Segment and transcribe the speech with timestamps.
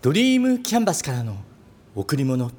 [0.00, 1.34] ドリームキャンバスからの
[1.96, 2.52] 贈り物。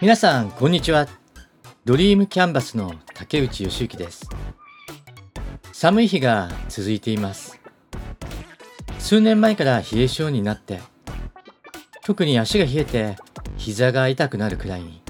[0.00, 1.06] 皆さんこんにちは。
[1.84, 4.28] ドリームキャンバスの竹内義之です。
[5.72, 7.60] 寒い日が続いています。
[8.98, 10.80] 数年前から冷え性になって
[12.04, 13.16] 特に足が冷えて
[13.56, 15.02] 膝が痛くなるくらいに。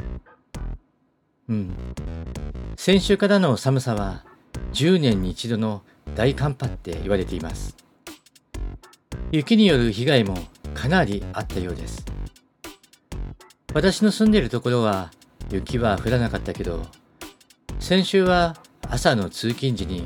[1.48, 1.74] うん。
[2.76, 4.24] 先週からの寒さは
[4.72, 5.82] 10年に一度の
[6.14, 7.76] 大寒波って言われています。
[9.32, 10.36] 雪による被害も
[10.74, 12.04] かなりあったようです。
[13.72, 15.10] 私の住んでいるところは
[15.50, 16.86] 雪は降らなかったけど
[17.78, 18.56] 先週は
[18.88, 20.04] 朝の通勤時に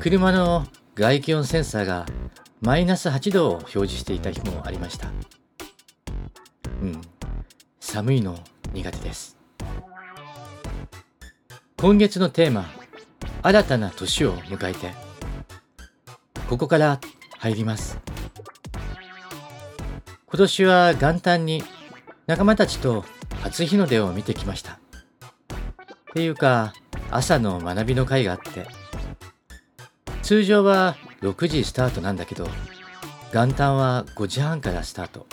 [0.00, 2.06] 車の外気温センサーが
[2.60, 5.10] マイナス8度を表示していた日もありました。
[6.82, 7.00] うん。
[7.80, 8.38] 寒いの
[8.72, 9.36] 苦手です。
[11.80, 12.68] 今月のテーマ
[13.42, 14.92] 新たな年を迎えて
[16.48, 17.00] ここから
[17.38, 17.98] 入ります。
[20.26, 21.62] 今年は元旦に
[22.26, 23.04] 仲間たちと
[23.42, 24.78] 初日の出を見てきました。
[26.18, 26.72] ていうか、
[27.12, 28.66] 朝の学びの会があって、
[30.20, 32.48] 通常は6時スタートなんだけど、
[33.32, 35.28] 元旦は5時半からスタート。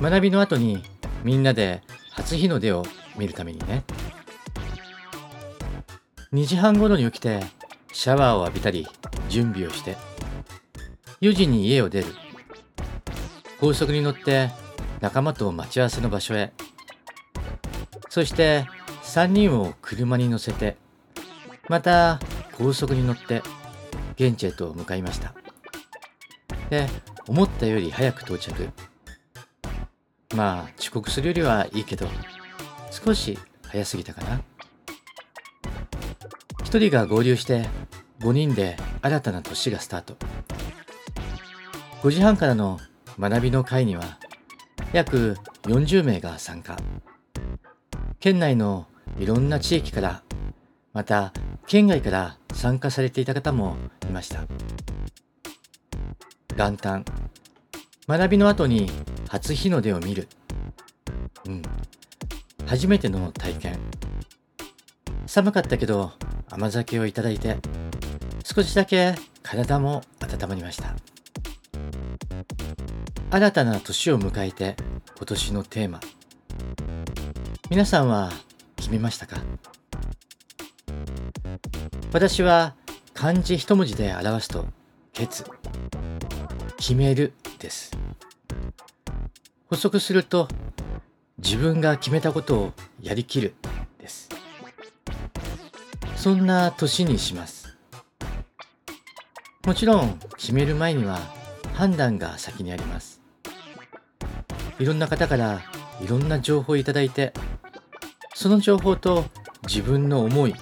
[0.00, 0.82] 学びの後に
[1.22, 2.84] みんなで初日の出を
[3.16, 3.84] 見るためにね。
[6.32, 7.40] 2時半頃に起きて
[7.92, 8.84] シャワーを浴びたり
[9.28, 9.96] 準備をして
[11.20, 12.06] 4時に家を出る
[13.60, 14.50] 高速に乗って
[15.00, 16.52] 仲間と待ち合わせの場所へ
[18.08, 18.66] そして
[19.14, 20.76] 3人を車に乗せて
[21.68, 22.18] また
[22.58, 23.42] 高速に乗って
[24.16, 25.34] 現地へと向かいました。
[26.68, 26.88] で
[27.28, 28.68] 思ったより早く到着。
[30.34, 32.08] まあ遅刻するよりはいいけど
[32.90, 33.38] 少し
[33.68, 34.40] 早すぎたかな。
[36.64, 37.68] 1人が合流して
[38.18, 40.16] 5人で新たな年がスタート。
[42.02, 42.80] 5時半からの
[43.20, 44.18] 学びの会には
[44.92, 46.76] 約40名が参加。
[48.18, 48.88] 県内の
[49.18, 50.22] いろんな地域から
[50.92, 51.32] また
[51.66, 54.44] 県外から参加されていた方もいました。
[56.56, 57.04] 元旦
[58.06, 58.90] 学びの後に
[59.28, 60.28] 初日の出を見る。
[61.46, 61.62] うん。
[62.66, 63.78] 初めての体験。
[65.26, 66.12] 寒かったけど
[66.50, 67.56] 甘酒をいただいて
[68.44, 70.94] 少しだけ体も温まりました。
[73.30, 74.76] 新たな年を迎えて
[75.16, 76.00] 今年のテーマ。
[77.70, 78.30] 皆さんは
[78.84, 79.38] 決めましたか？
[82.12, 82.74] 私は
[83.14, 84.66] 漢字一文字で表すと
[85.14, 85.42] 決
[86.76, 87.92] 決めるです。
[89.68, 90.48] 補足すると
[91.38, 93.54] 自分が決めたことをやりきる
[93.98, 94.28] です。
[96.14, 97.78] そんな年にします。
[99.64, 101.20] もちろん決める前には
[101.72, 103.22] 判断が先にあります。
[104.78, 105.62] いろんな方から
[106.02, 107.32] いろんな情報をいただいて
[108.44, 109.24] その情報と
[109.66, 110.54] 自分の思い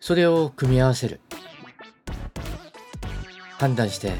[0.00, 1.22] それを組み合わせる。
[3.56, 4.12] 判断して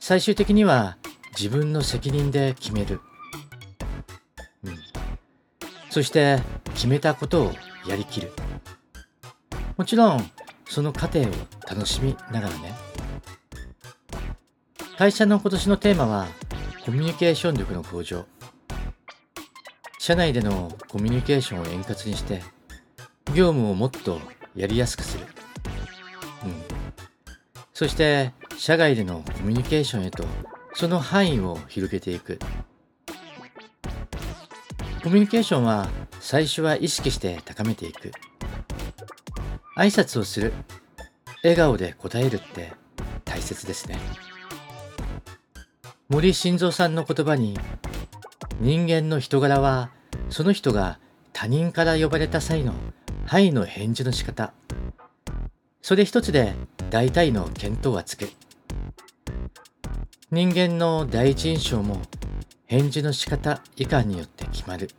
[0.00, 0.96] 最終的には
[1.38, 3.02] 自分の責任で決める、
[4.64, 4.78] うん、
[5.90, 6.38] そして
[6.72, 7.52] 決めたことを
[7.86, 8.32] やりきる。
[9.76, 10.30] もちろん
[10.64, 11.26] その過程を
[11.68, 12.74] 楽しみながらね。
[14.96, 16.26] 会社の今年のテーマは
[16.86, 18.24] コミュニケーション力の向上。
[20.04, 22.42] 社内でのコミュニケーションを円滑にして
[23.36, 24.18] 業務をもっと
[24.56, 25.26] やりやすくする、
[26.44, 26.54] うん、
[27.72, 30.24] そして社外でのコミュニケーションへと
[30.74, 32.40] その範囲を広げていく。
[35.04, 35.88] コミュニケーションは
[36.18, 38.10] 最初は意識して高めていく。
[39.76, 40.52] 挨拶をする。
[41.44, 42.72] 笑顔で答えるって
[43.24, 44.00] 大切ですね。
[46.08, 47.56] 森晋三さんの言葉に
[48.62, 49.90] 人間の人柄は
[50.30, 51.00] その人が
[51.32, 52.74] 他人から呼ばれた際の
[53.26, 54.52] 「はい」の返事の仕方。
[55.82, 56.54] それ一つで
[56.88, 58.30] 大体の見当はつく。
[60.30, 62.02] 人間の第一印象も
[62.66, 64.90] 返事の仕方以下によって決まる。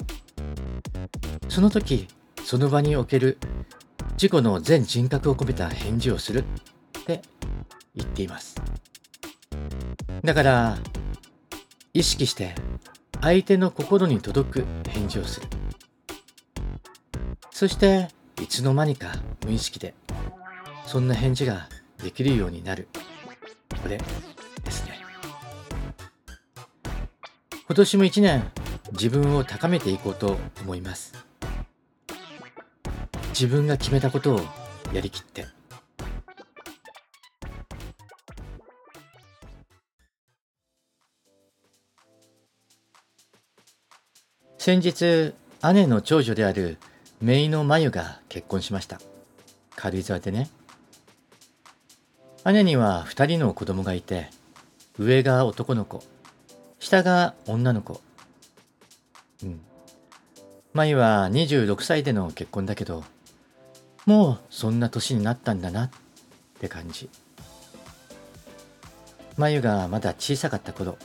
[1.48, 2.10] その時
[2.44, 3.38] その場における
[4.16, 6.44] 自己の全人格を込めた返事をする。
[7.00, 7.22] って
[7.96, 8.58] 言っています。
[10.22, 10.78] だから
[11.94, 12.56] 意識して
[13.24, 15.48] 相手の心に届く返事をする。
[17.52, 18.10] そして
[18.42, 19.14] いつの間にか
[19.46, 19.94] 無意識で
[20.86, 21.70] そんな返事が
[22.04, 22.90] できるようになる。
[23.82, 25.00] これですね。
[27.66, 28.52] 今年も一年
[28.92, 31.14] 自分を高めていこうと思います。
[33.30, 34.42] 自分が決めたことを
[34.92, 35.46] やりきって
[44.66, 45.34] 先日
[45.74, 46.78] 姉の長女である
[47.22, 49.02] 姪の真由が結婚しました。
[49.76, 50.50] 軽井沢でね。
[52.46, 54.30] 姉には2人の子供がいて
[54.98, 56.02] 上が男の子。
[56.80, 58.00] 下が女の子。
[59.44, 59.60] うん。
[60.72, 63.04] 真由は26歳での結婚だけど
[64.06, 65.90] もうそんな年になったんだなっ
[66.62, 67.10] て感じ。
[69.36, 70.98] 真由がまだ小さかった頃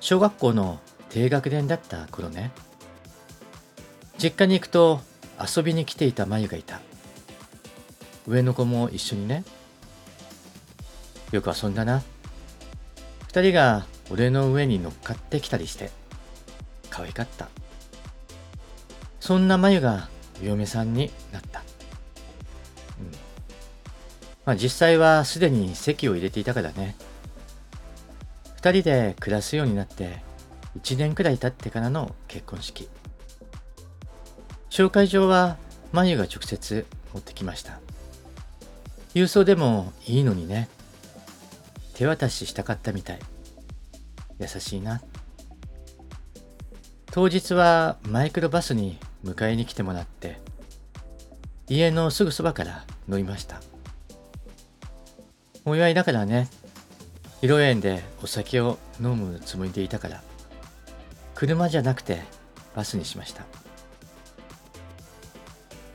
[0.00, 0.80] 小学校の
[1.16, 2.50] 低学年だった頃ね。
[4.18, 5.00] 実家に行くと
[5.40, 6.82] 遊びに来ていたまゆがいた。
[8.26, 9.42] 上の子も一緒にね。
[11.32, 12.02] よく遊んだな。
[13.28, 15.90] 二人が俺の上に乗っかってきたりして
[16.90, 17.48] 可愛かった。
[19.18, 20.10] そんなまゆが
[20.42, 21.66] 嫁さんになった、うん。
[24.44, 26.94] まあ、実際はすでに籍を入れていたからね。
[28.56, 30.26] 二人で暮らすようになって
[30.82, 32.88] 1年くらい経ってからの結婚式。
[34.70, 35.56] 紹介状は
[35.92, 37.80] マユが直接持ってきました。
[39.14, 40.68] 郵送でもいいのにね。
[41.94, 43.18] 手渡ししたかったみたい。
[44.38, 45.00] 優しいな。
[47.10, 50.38] 当日はマイクロバスに迎えに来てもらって
[51.66, 53.62] 家のすぐそばから乗りました。
[55.64, 56.48] お祝いだからね。
[57.40, 60.22] 披露宴でお酒を飲むつもりでいたから。
[61.36, 62.22] 車じゃなくて
[62.74, 63.44] バスにしました。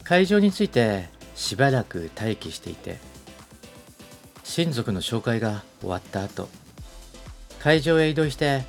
[0.04, 3.00] 会場についてしばらく待機していて
[4.44, 6.48] 親族の紹介が終わった後
[7.60, 8.64] 会場へ移動して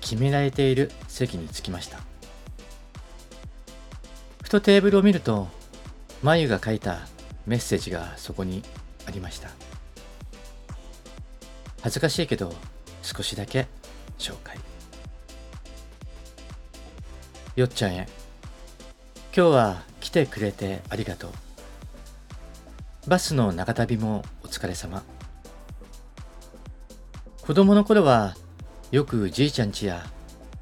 [0.00, 2.00] 決められている席に着きました。
[4.42, 5.48] ふとテーブルを見ると
[6.22, 7.06] 眉が書いた
[7.46, 8.62] メッセージがそこに
[9.06, 9.50] ありました。
[11.82, 12.52] 恥ずかしいけど
[13.02, 13.68] 少しだけ
[14.18, 14.65] 紹介。
[17.56, 18.06] よっちゃんへ。
[19.34, 21.30] 今日は来てくれてありがとう。
[23.08, 25.02] バスの長旅もお疲れ様。
[27.40, 28.36] 子供の頃は
[28.92, 30.04] よくじいちゃん家や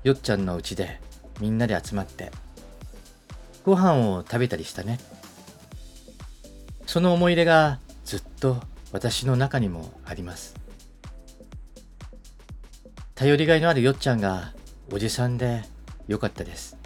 [0.05, 1.01] よっちゃんの家で
[1.41, 2.31] みんなで集まって
[3.65, 5.01] ご飯を食べたりしたね。
[6.87, 8.63] その思い出がずっと
[8.93, 10.55] 私の中にもあります。
[13.17, 14.53] 頼りがいのあるよっちゃんが
[14.93, 15.65] おじさんで
[16.07, 16.84] よかったです。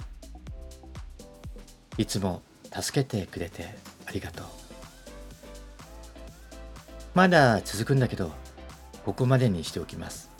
[1.98, 2.42] いつも
[2.72, 4.46] 助けてくれてありがとう。
[7.14, 8.30] まだ続くんだけど、
[9.04, 10.30] ここまでにしておきます。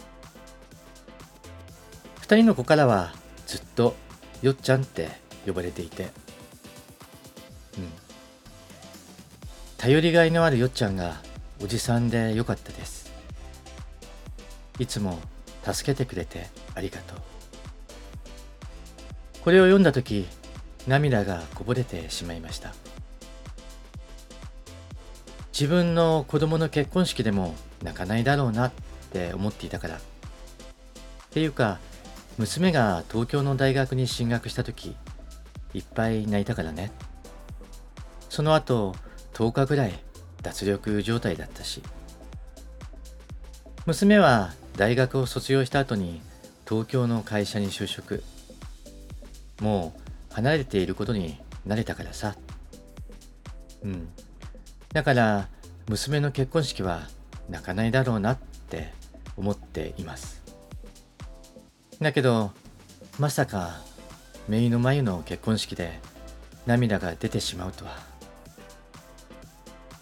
[2.21, 3.13] 二人の子からは
[3.47, 3.97] ずっと
[4.41, 5.09] よっちゃんって
[5.47, 6.11] 呼ばれていて、うん。
[9.79, 11.17] 頼りがいのあるよっちゃんが
[11.61, 13.11] おじさんでよかったです。
[14.79, 15.19] いつも
[15.65, 17.19] 助けてくれてありがとう。
[19.43, 20.29] これを読んだ時
[20.89, 22.75] 涙がこぼれてしまいました。
[25.53, 28.73] 自分の子供の結婚式でも泣かないだろうなっ
[29.13, 29.97] て思っていたから。
[29.97, 30.01] っ
[31.31, 31.79] ていうか
[32.39, 34.97] 娘が東京の大学に進学した時
[35.75, 36.91] いっぱい泣いたからね。
[38.31, 38.95] その後
[39.35, 39.99] 10日ぐらい
[40.43, 41.83] 脱力状態だったし。
[43.85, 46.23] 娘は大学を卒業した後に
[46.69, 48.23] 東京の会社に就職。
[49.61, 52.37] もう離れていることに慣れたからさ。
[53.83, 54.09] うん。
[54.93, 55.49] だから、
[55.89, 57.03] 娘の結婚式は
[57.49, 58.93] 泣かないだろうなって
[59.37, 60.43] 思っています。
[62.01, 62.53] だけど、
[63.19, 63.81] まさか、
[64.49, 66.01] 姪の眉の結婚式で
[66.67, 67.99] 涙が出てしまうとは。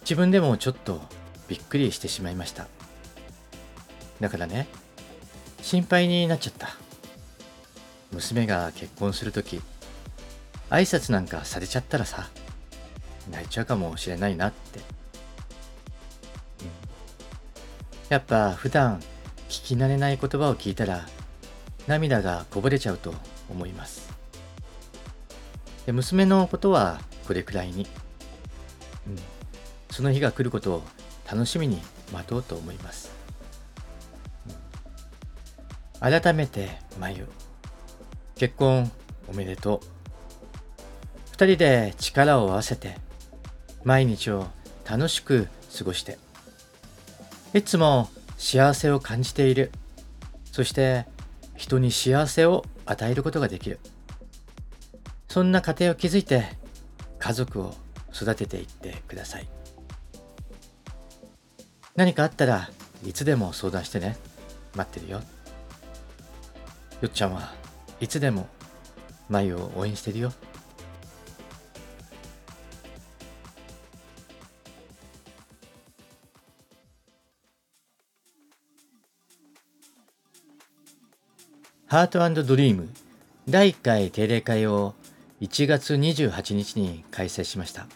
[0.01, 1.01] 自分でもちょっと
[1.47, 2.67] びっくりしてしまいました。
[4.19, 4.67] だからね、
[5.61, 6.69] 心配になっちゃった。
[8.11, 9.61] 娘が結婚するとき、
[10.69, 12.29] 挨拶なんかされちゃったらさ
[13.31, 14.85] 泣いちゃうかもしれないなって、うん、
[18.09, 18.99] やっぱ普段
[19.49, 21.05] 聞き慣れない言葉を聞いたら
[21.87, 23.13] 涙がこぼれちゃうと
[23.49, 24.13] 思います。
[25.85, 27.87] で娘のことはこれくらいに、
[29.07, 29.15] うん、
[29.89, 30.83] その日が来ることを
[31.31, 31.81] 楽しみに
[32.11, 33.09] 待とうと思います、
[36.01, 36.69] 改めて
[36.99, 37.25] まゆ
[38.35, 38.91] 結婚
[39.29, 39.96] おめでとう。
[41.37, 42.97] 二人で力を合わせて
[43.83, 44.47] 毎日を
[44.89, 46.17] 楽しく過ごして。
[47.53, 49.71] いつも幸せを感じている。
[50.51, 51.05] そして
[51.55, 53.79] 人に幸せを与えることができる。
[55.27, 56.57] そんな家庭を築いて
[57.19, 57.75] 家族を
[58.11, 59.47] 育てていってください。
[61.95, 62.67] 何かあったら
[63.05, 64.17] いつでも相談してね。
[64.75, 65.21] 待ってるよ。
[67.01, 67.53] よっちゃんは
[67.99, 68.47] いつでも
[69.29, 70.33] 眉を応援してるよ。
[81.89, 82.89] ハートドリーム
[83.47, 84.93] 第1回定例会を
[85.39, 87.87] 1月28日に開催しました。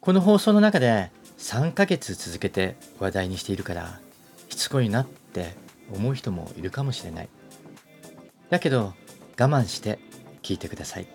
[0.00, 4.00] この放送の中で3ヶ月続けて話題にしているから
[4.48, 5.54] しつこいなって
[5.94, 7.28] 思う人もいるかもしれない。
[8.50, 8.94] だけど
[9.38, 10.00] 我慢して
[10.42, 11.06] 聞いてください。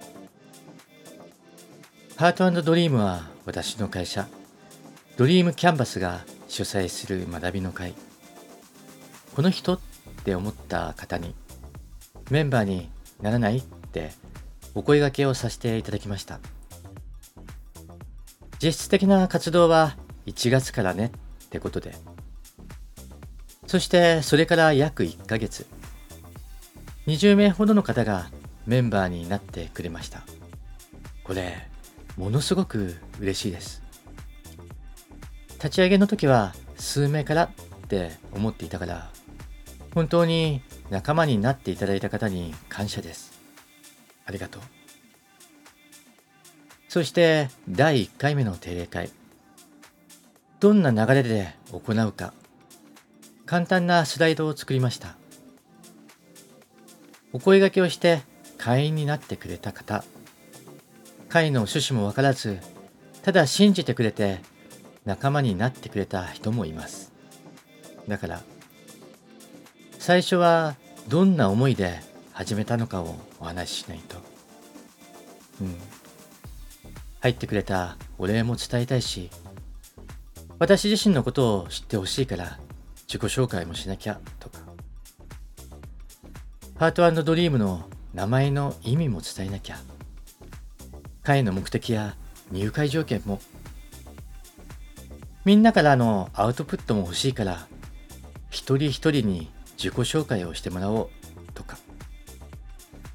[2.16, 4.30] ハートドリームは私の会社
[5.18, 7.94] ドリームキャンバスが主催する学びの会。
[9.36, 9.89] この人って
[10.20, 11.34] って思った方に
[12.30, 12.90] メンバーに
[13.22, 14.12] ならないって
[14.76, 16.40] お声掛けをさせていただきました。
[18.62, 19.96] 実質的な活動は
[20.26, 21.12] 1月からね
[21.46, 21.96] ってことで。
[23.66, 25.66] そしてそれから約1ヶ月。
[27.08, 28.30] 20名ほどの方が
[28.68, 30.24] メンバーになってくれました。
[31.24, 31.68] これ
[32.18, 33.82] ものすごく嬉しいです。
[35.54, 37.50] 立ち上げの時は数名からっ
[37.88, 39.10] て思っていたから
[39.94, 43.40] 本当に仲間になっていただいた方に感謝です。
[44.26, 44.62] ありがとう。
[46.88, 49.12] そして第1回目の定例会。
[50.60, 52.34] どんな流れで行うか、
[53.46, 55.16] 簡単なスライドを作りました。
[57.32, 58.24] お声掛けをして
[58.58, 60.04] 会員になってくれた方、
[61.30, 62.60] 会の趣旨もわからず、
[63.22, 64.42] ただ信じてくれて
[65.06, 67.14] 仲間になってくれた人もいます。
[68.08, 68.42] だから、
[70.00, 70.78] 最初は
[71.10, 72.00] どんな思いで
[72.32, 74.16] 始めたのかをお話ししないと。
[75.62, 75.76] うん。
[77.20, 79.30] 入ってくれたお礼も伝えたいし、
[80.58, 82.60] 私自身のことを知ってほしいから
[83.08, 84.60] 自己紹介もしなきゃとか。
[86.78, 89.78] ハートドリームの名前の意味も伝えなきゃ。
[91.24, 92.16] 会の目的や
[92.52, 93.42] 入会条件も。
[95.44, 97.68] みんなからのアウトプットも欲しいから、
[98.50, 99.52] 一人一人に
[99.82, 101.10] 自己紹介をしてもらおう
[101.54, 101.78] とか。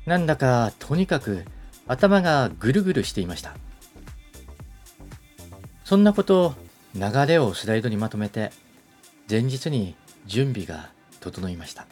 [0.06, 1.44] なんだかとにかく
[1.86, 3.54] 頭がぐるぐるしていました。
[5.84, 6.54] そんなこと
[6.94, 8.50] 流れをスライドにまとめて
[9.28, 9.94] 前日に
[10.24, 10.90] 準備が
[11.20, 11.86] 整いました。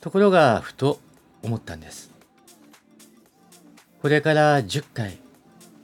[0.00, 1.00] ところがふと
[1.42, 2.12] 思ったんです。
[4.00, 5.18] これから10回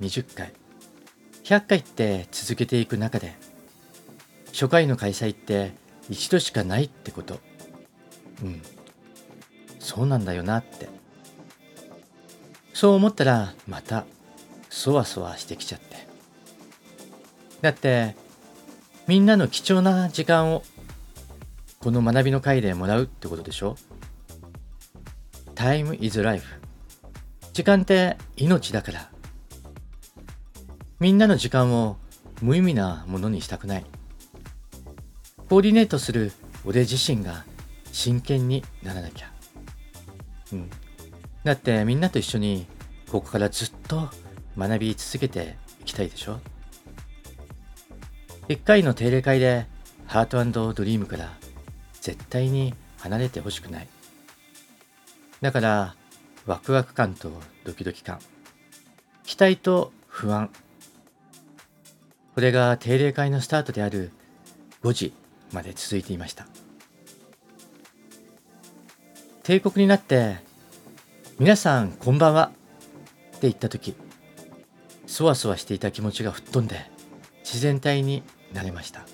[0.00, 0.52] 20回
[1.42, 3.34] 100回って続けていく中で
[4.52, 5.72] 初回の開催って
[6.10, 7.40] 一度しかないってこと。
[8.42, 8.62] うん。
[9.78, 10.88] そうなんだよなって。
[12.72, 14.04] そう思ったらまた
[14.68, 16.06] そわそわしてきちゃって。
[17.60, 18.16] だって
[19.06, 20.62] みんなの貴重な時間を
[21.78, 23.76] この学びの会でもらうってことでしょ
[25.54, 26.46] ？Time is life
[27.52, 29.10] 時間って命だから。
[31.00, 31.98] みんなの時間を
[32.40, 33.84] 無意味なものにしたくない。
[35.54, 36.32] コーディネートする
[36.64, 37.44] 俺自身が
[37.92, 39.30] 真剣にならなきゃ。
[40.52, 40.70] うん。
[41.44, 42.66] だってみんなと一緒に
[43.08, 44.10] ここからずっと
[44.58, 46.40] 学び続けていきたいでしょ？
[48.48, 49.68] 一回の定例会で
[50.06, 51.32] ハートドリームから
[52.00, 53.88] 絶対に離れてほしくない。
[55.40, 55.94] だから
[56.46, 57.30] ワクワク感と
[57.62, 58.18] ドキドキ感、
[59.22, 60.50] 期待と不安。
[62.34, 64.10] これが定例会のスタートである
[64.82, 65.14] 5時
[65.52, 66.46] まで続いていました。
[69.42, 70.38] 帝国になって
[71.38, 72.50] 「皆さんこんばんは」
[73.36, 73.94] って言った時
[75.06, 76.90] そわそわしていた気持ちが吹っ飛んで
[77.40, 78.22] 自然体に
[78.52, 79.06] なれました。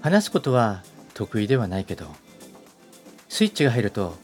[0.00, 2.06] 話すことは得意ではないけど
[3.28, 4.16] スイッチが入ると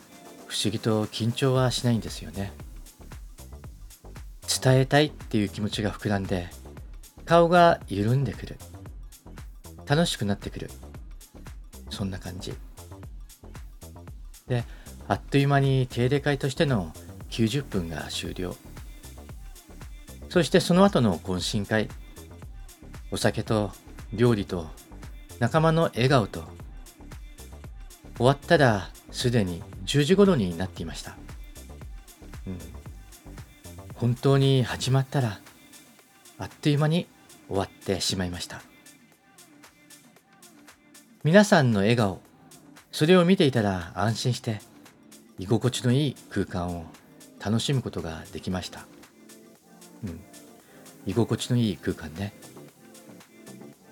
[0.46, 2.52] 不思議と緊張はしないんですよね。
[4.62, 6.48] 伝えたいっていう気持ちが膨らんで
[7.26, 8.56] 顔が緩んでくる。
[9.86, 10.70] 楽しくなってくる。
[11.90, 12.54] そんな感じ。
[14.48, 14.64] で
[15.08, 16.92] あっという間に定例会としての
[17.30, 18.56] 90分が終了。
[20.28, 21.88] そしてその後の懇親会。
[23.10, 23.70] お酒と
[24.12, 24.66] 料理と
[25.38, 26.42] 仲間の笑顔と
[28.16, 31.16] 終わったらすでに10時頃になっていました、
[32.46, 32.58] うん、
[33.94, 35.38] 本当に始まったら
[36.38, 37.06] あっという間に
[37.46, 38.62] 終わってしまいました。
[41.24, 42.20] 皆さんの笑顔
[42.92, 44.60] それを見ていたら安心して
[45.38, 46.84] 居心地のいい空間を
[47.42, 48.84] 楽しむことができました。
[50.04, 50.20] うん。
[51.06, 52.34] 居心地のいい空間ね。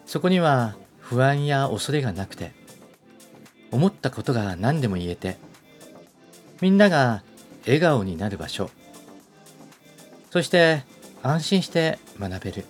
[0.05, 2.53] そこには不安や恐れがなくて
[3.71, 5.39] 思ったことが何でも言えて
[6.61, 7.23] みんなが
[7.65, 8.69] 笑顔になる場所。
[10.31, 10.85] そして
[11.23, 12.67] 安心して学べる。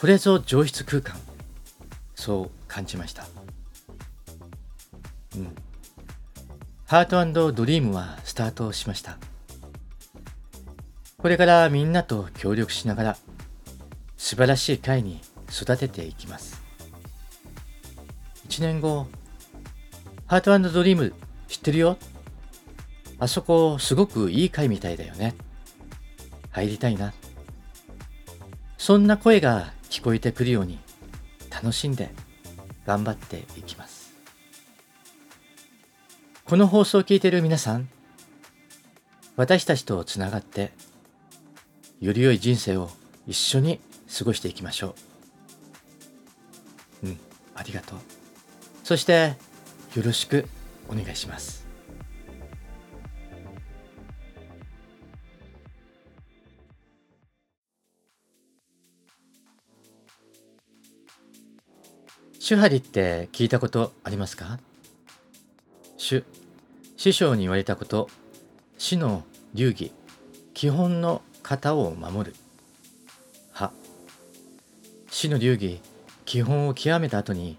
[0.00, 1.16] これぞ上質空間。
[2.14, 3.26] そう感じました。
[5.34, 5.54] うん。
[6.84, 9.16] ハートドリームはスタートしました。
[11.16, 13.16] これからみんなと協力しながら
[14.18, 16.62] 素晴らしい会に育てていきます。
[18.50, 19.06] 1年後
[20.26, 21.14] ハートドリーム
[21.48, 21.96] 知ってるよ？
[23.18, 25.34] あそこすごくいい会みたいだよね。
[26.50, 27.14] 入りたいな。
[28.76, 30.78] そんな声が聞こえてくるように
[31.50, 32.10] 楽しんで
[32.86, 34.14] 頑張っていきます。
[36.44, 37.88] この放送を聞いている皆さん
[39.34, 40.70] 私たちとつながって
[42.00, 42.88] より良い人生を
[43.26, 43.80] 一緒に
[44.16, 44.94] 過ごしていきましょ
[47.02, 47.06] う。
[47.08, 47.20] うん
[47.56, 47.98] ありがとう。
[48.84, 49.34] そして
[49.96, 50.46] よろしく
[50.88, 51.65] お願いします。
[62.48, 64.60] 手張りって聞いたことありますか？
[65.96, 66.22] 主、
[66.96, 68.08] 師匠に言われたこと、
[68.78, 69.24] 死の
[69.54, 69.90] 流儀、
[70.54, 72.36] 基本の型を守る。
[73.50, 73.72] は、
[75.10, 75.80] 死の流儀、
[76.24, 77.58] 基本を極めた後に、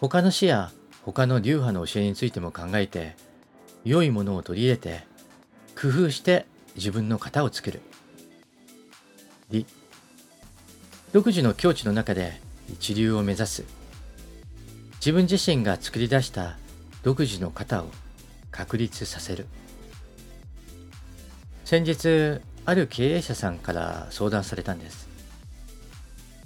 [0.00, 0.70] 他の死や
[1.02, 3.16] 他の流派の教えについても考えて、
[3.82, 5.08] 良いものを取り入れて、
[5.74, 6.46] 工夫して
[6.76, 7.80] 自分の型を作る。
[9.50, 9.66] 理、
[11.12, 12.40] 独自の境地の中で
[12.72, 13.79] 一流を目指す。
[15.00, 16.58] 自分自身が作り出した
[17.02, 17.86] 独自の型を
[18.50, 19.46] 確立させる。
[21.64, 25.08] 先日ある経営者さんから相談されたんです。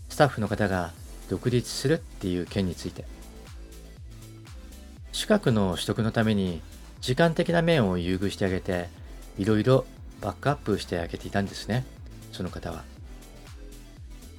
[0.09, 0.93] スタッフの方が
[1.29, 3.05] 独立するっていう件について。
[5.11, 6.63] 資格の取得のために
[7.01, 8.89] 時間的な面を優遇してあげて
[9.37, 9.85] いろいろ
[10.21, 11.85] バックアップしてあげていたんですね。
[12.31, 12.85] その方は。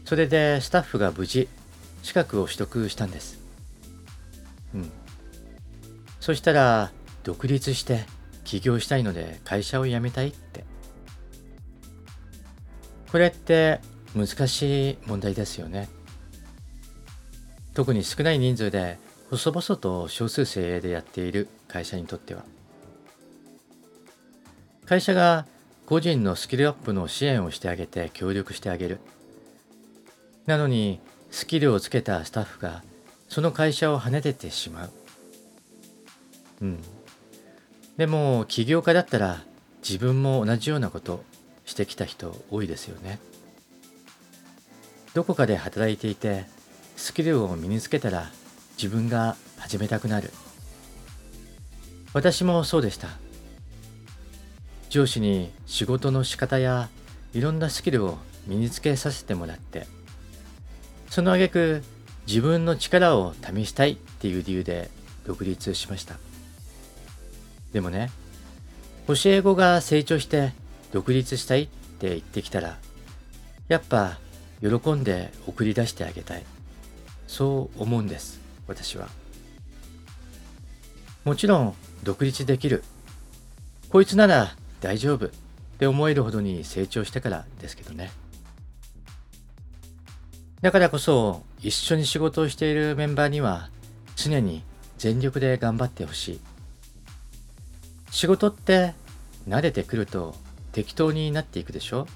[0.05, 1.49] それでスタッフが無事
[2.01, 3.44] 資格を取得したんです。
[4.75, 4.91] うん。
[6.19, 6.91] そしたら、
[7.23, 8.05] 独立して
[8.43, 10.63] 起業したいので会社を辞めたいって。
[13.11, 13.79] これって
[14.15, 15.89] 難しい問題ですよね。
[17.73, 22.43] 特に少ない人数で細々と少数精鋭でやっている会社にとっては。
[24.85, 25.47] 会社が
[25.87, 28.99] 個人のスキルアップの支援をしてあげて協力してあげる。
[30.45, 30.99] なのに
[31.31, 32.83] スキルをつけたスタッフが
[33.29, 34.91] その会社を跳ねてってしまう。
[36.61, 36.83] うん。
[37.97, 39.41] でも起業家だったら
[39.81, 41.23] 自分も同じようなこと
[41.65, 43.19] してきた人多いですよね。
[45.13, 46.45] どこかで働いていて
[46.97, 48.29] スキルを身につけたら
[48.77, 50.31] 自分が始めたくなる。
[52.13, 53.09] 私もそうでした。
[54.89, 56.87] 上司に仕事の仕方や
[57.33, 59.87] いろんなスキルを身につけさせてもらって
[61.09, 61.83] その挙句
[62.27, 64.89] 自分の力を試したいっていう理由で
[65.25, 66.15] 独立しました。
[67.71, 68.09] でもね
[69.07, 70.53] 教え子が成長して
[70.91, 72.77] 独立したいって言ってきたら
[73.67, 74.17] やっぱ
[74.61, 76.43] 喜んで送り出してあげたい。
[77.27, 79.09] そう思うんです私は。
[81.23, 82.83] もちろん独立できる。
[83.89, 85.29] こいつなら大丈夫っ
[85.79, 88.11] て思えるほどに成長してからですけどね。
[90.61, 93.69] だからこそ一緒に仕事をしているメンバーには
[94.15, 94.63] 常に
[94.97, 96.39] 全力で頑張ってほしい。
[98.09, 98.93] 仕事って
[99.47, 100.35] 慣れてくると
[100.71, 102.07] 適当になっていくでしょ？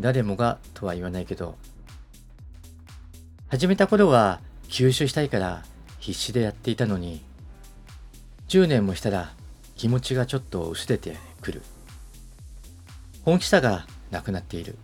[0.00, 1.56] 誰もがとは言わないけど。
[3.48, 5.62] 始めた頃は吸収したいから
[6.00, 7.22] 必死でやっていたのに。
[8.48, 9.32] 10年もしたら
[9.76, 11.62] 気持ちがちょっと薄れてくる。
[13.24, 14.78] 本気さがなくなっている。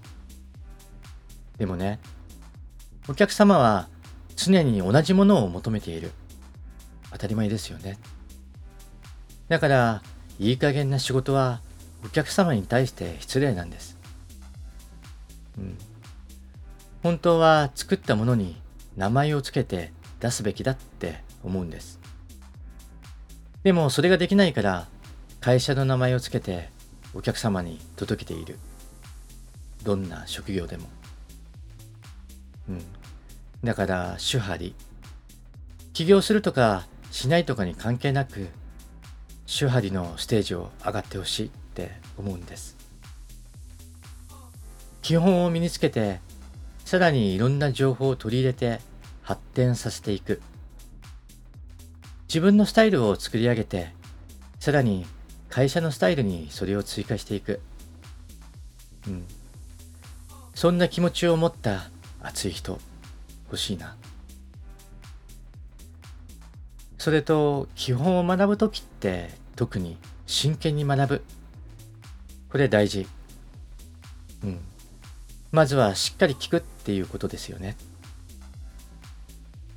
[1.59, 1.99] でもね
[3.09, 3.89] お客様は
[4.37, 6.13] 常に同じものを求めている。
[7.11, 7.99] 当たり前ですよね。
[9.49, 10.03] だから、
[10.39, 11.61] いい加減な仕事は
[12.05, 13.99] お客様に対して失礼なんです。
[15.59, 15.79] うん。
[17.03, 18.57] 本当は作ったものに
[18.97, 22.01] 名前をつけて出すべきだって思うんです。
[23.63, 24.87] でもそれができないから
[25.41, 26.71] 会社の名前をつけて
[27.15, 28.59] お客様に届けている。
[29.83, 30.89] どんな職業でも
[32.69, 32.83] うん。
[33.65, 34.75] だから主張り
[35.93, 38.49] 起業するとかしないとかに関係なく
[39.47, 42.77] 主張りのステージを上がってほしいって思うんです。
[45.03, 46.21] 基本を身につけて
[46.85, 48.81] さらにいろんな情報を取り入れて
[49.23, 50.41] 発展させていく。
[52.29, 53.93] 自分のスタイルを作り上げて
[54.59, 55.05] さらに
[55.51, 57.61] 会社のスタイルにそれを追加していく。
[59.07, 59.27] うん。
[60.55, 61.91] そんな気持ちを持った
[62.23, 62.79] 熱い人
[63.47, 63.97] 欲しいな。
[66.99, 71.25] それと基本を学ぶ時って特に真剣に学ぶ。
[72.49, 73.07] これ大事。
[74.45, 74.61] うん。
[75.51, 77.77] まずはしっかり聞くっていうことですよね。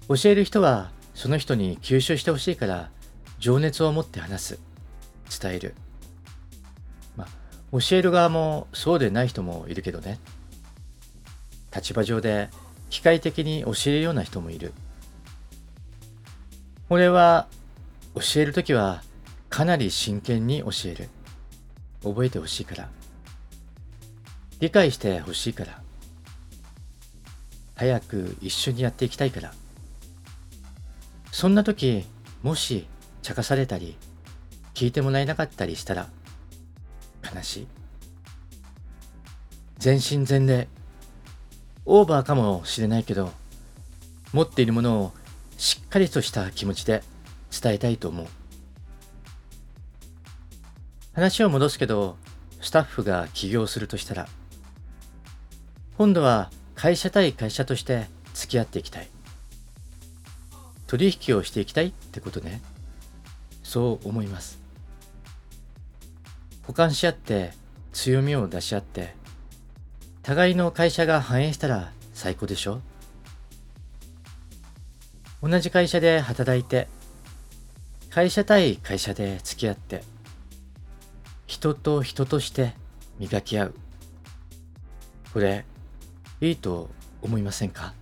[0.07, 2.91] 教える人はその人に吸収してほしいから
[3.39, 4.59] 情熱を持って話す。
[5.41, 5.75] 伝える。
[7.17, 7.27] まあ
[7.71, 10.19] 教える側もそうでない人もいるけどね。
[11.75, 12.49] 立場上で
[12.89, 14.73] 機械的に教えるような人もいる。
[16.89, 17.47] 俺は
[18.15, 19.03] 教えるときは
[19.49, 21.09] かなり真剣に教える。
[22.03, 22.89] 覚えてほしいから。
[24.59, 25.81] 理解してほしいから。
[27.75, 29.53] 早く一緒にやっていきたいから。
[31.31, 32.05] そんな時
[32.43, 32.87] もし
[33.21, 33.97] 茶化されたり
[34.73, 36.07] 聞いてもらえなかったりしたら
[37.35, 37.67] 悲しい。
[39.77, 40.69] 全身全霊。
[41.85, 43.31] オーバーかもしれないけど
[44.33, 45.13] 持っているものを
[45.57, 47.03] しっかりとした気持ちで
[47.51, 48.27] 伝えたいと思う。
[51.13, 52.17] 話を戻すけど
[52.59, 54.27] スタッフが起業するとしたら
[55.97, 59.07] 今度は会社対会社として付き合っていきたい。
[60.87, 62.61] 取引をしていきたいってことね。
[63.63, 64.59] そう思います。
[66.63, 67.53] 補完し合って
[67.93, 69.15] 強みを出し合って
[70.25, 72.81] 互いの会社が反映したら最高でしょ？
[75.43, 76.87] 同じ会社で働いて
[78.09, 80.03] 会社対会社で付き合って
[81.45, 82.73] 人と人として
[83.19, 83.75] 磨き合う。
[85.31, 85.63] これ
[86.41, 86.89] いいと
[87.21, 87.93] 思いませんか？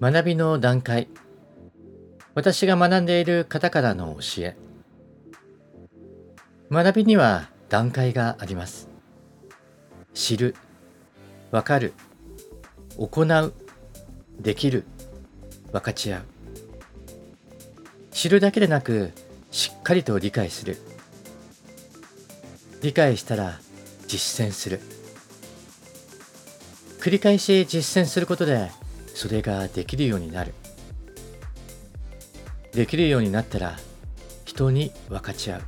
[0.00, 1.08] 学びの段階。
[2.40, 4.56] 私が学んでいる方からの教え。
[6.70, 8.88] 学びには段階があります。
[10.14, 10.56] 知る
[11.50, 11.92] わかる
[12.96, 13.52] 行う
[14.40, 14.86] できる
[15.70, 16.22] 分かち合う。
[18.10, 19.10] 知るだけでなく
[19.50, 20.78] しっかりと理解する。
[22.80, 23.60] 理解したら
[24.06, 24.80] 実践する。
[27.00, 28.70] 繰り返し実践することで
[29.14, 30.54] それができるようになる。
[32.80, 33.76] できるようになったら
[34.46, 35.62] 人に分かち合う。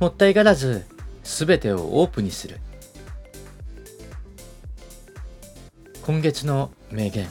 [0.00, 0.84] もったいがらず
[1.22, 2.58] 全てをオープンにする。
[6.02, 7.28] 今月の名言。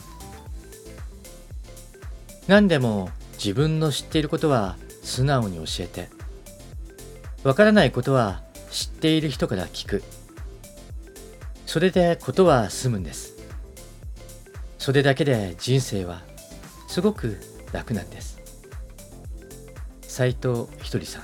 [2.48, 6.08] 何でも自分の知っていることは素直に教えて。
[7.44, 10.02] わからないことは知っている人から聞く。
[11.66, 13.34] それでことは済むんです。
[14.78, 16.22] それだけで人生は
[16.88, 17.38] すごく
[17.76, 18.40] 楽なんです。
[20.02, 21.24] 斉藤ひとりさん。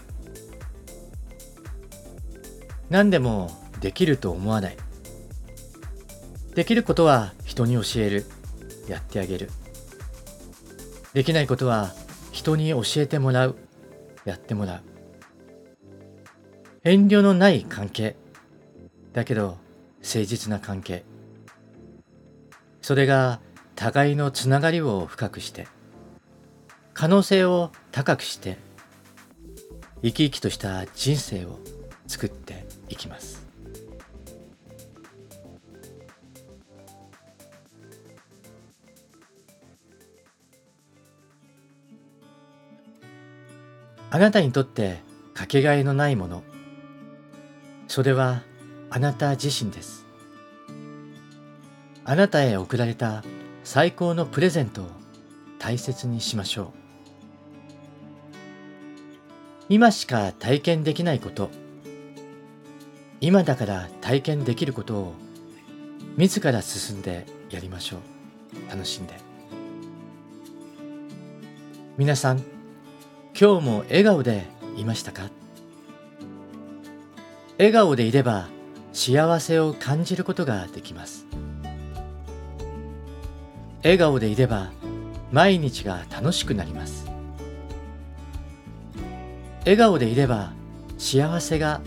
[2.90, 4.78] 何でもできると思わない。
[6.54, 8.26] できることは人に教える。
[8.90, 9.50] やってあげる。
[11.14, 11.94] できないことは
[12.32, 13.56] 人に教えてもらう。
[14.26, 14.82] やってもらう。
[16.84, 18.18] 遠慮のない関係。
[19.14, 19.58] だけど
[20.02, 21.06] 誠実な関係。
[22.82, 23.40] それが
[23.76, 25.68] 互いのつながりを深くして。
[27.02, 28.60] 可能性を高くして
[30.04, 31.58] 生き生きとした人生を
[32.06, 33.44] 作っていきます。
[44.12, 45.00] あなたにとって
[45.34, 46.44] かけがえのないもの。
[47.88, 48.44] それは
[48.92, 50.06] あなた自身です。
[52.06, 53.24] あなたへ贈られた
[53.64, 54.86] 最高のプレゼントを
[55.58, 56.81] 大切にしましょう。
[59.72, 61.50] 今しか体験できないこと。
[63.22, 65.14] 今だから体験できることを
[66.18, 68.70] 自ら進んでやりましょう。
[68.70, 69.14] 楽しんで。
[71.98, 72.44] 皆さん
[73.34, 74.44] 今日も笑顔で
[74.76, 75.30] いましたか？
[77.58, 78.50] 笑顔でいれば
[78.92, 81.26] 幸せを感じることができます。
[83.84, 84.74] 笑顔でいれば
[85.32, 87.10] 毎日が楽しくなります。
[89.62, 90.54] 笑顔でいれば
[90.98, 91.82] 幸せが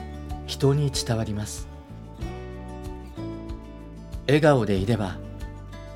[0.47, 1.67] 人に伝わります。
[4.27, 5.17] 笑顔でいれば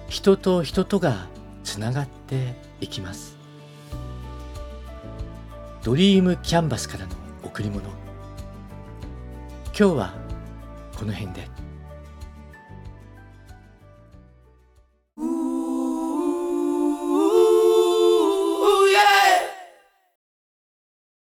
[0.09, 1.29] 人と人とが
[1.63, 3.37] つながっていきます。
[5.85, 7.13] ドリームキャンバスからの
[7.45, 7.83] 贈り物。
[9.67, 10.15] 今日は
[10.99, 11.68] この辺で。